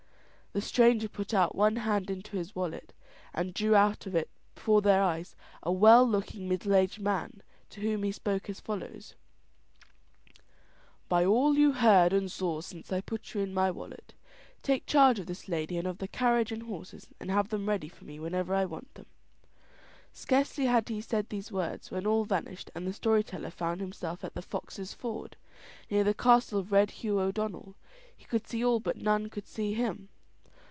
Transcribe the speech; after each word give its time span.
The 0.53 0.59
stranger 0.59 1.07
put 1.07 1.31
one 1.55 1.77
hand 1.77 2.09
into 2.09 2.35
his 2.35 2.53
wallet 2.53 2.91
and 3.33 3.53
drew 3.53 3.73
out 3.73 4.05
of 4.05 4.15
it 4.15 4.29
before 4.53 4.81
their 4.81 5.01
eyes 5.01 5.33
a 5.63 5.71
well 5.71 6.05
looking 6.05 6.49
middle 6.49 6.75
aged 6.75 6.99
man, 6.99 7.41
to 7.69 7.79
whom 7.79 8.03
he 8.03 8.11
spoke 8.11 8.49
as 8.49 8.59
follows: 8.59 9.15
"By 11.07 11.23
all 11.23 11.55
you 11.55 11.71
heard 11.71 12.11
and 12.11 12.29
saw 12.29 12.59
since 12.59 12.91
I 12.91 12.99
put 12.99 13.33
you 13.33 13.39
into 13.39 13.55
my 13.55 13.71
wallet, 13.71 14.13
take 14.61 14.85
charge 14.85 15.19
of 15.19 15.27
this 15.27 15.47
lady 15.47 15.77
and 15.77 15.87
of 15.87 15.99
the 15.99 16.07
carriage 16.09 16.51
and 16.51 16.63
horses, 16.63 17.07
and 17.17 17.31
have 17.31 17.47
them 17.47 17.69
ready 17.69 17.87
for 17.87 18.03
me 18.03 18.19
whenever 18.19 18.53
I 18.53 18.65
want 18.65 18.95
them." 18.95 19.05
Scarcely 20.11 20.65
had 20.65 20.89
he 20.89 20.99
said 20.99 21.29
these 21.29 21.49
words 21.53 21.91
when 21.91 22.05
all 22.05 22.25
vanished, 22.25 22.69
and 22.75 22.85
the 22.85 22.91
story 22.91 23.23
teller 23.23 23.51
found 23.51 23.79
himself 23.79 24.21
at 24.25 24.33
the 24.33 24.41
Foxes' 24.41 24.93
Ford, 24.93 25.37
near 25.89 26.03
the 26.03 26.13
castle 26.13 26.59
of 26.59 26.73
Red 26.73 26.91
Hugh 26.91 27.21
O'Donnell. 27.21 27.77
He 28.13 28.25
could 28.25 28.45
see 28.49 28.65
all 28.65 28.81
but 28.81 28.97
none 28.97 29.29
could 29.29 29.47
see 29.47 29.75
him. 29.75 30.09